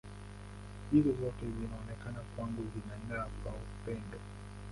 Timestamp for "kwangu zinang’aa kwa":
2.35-3.53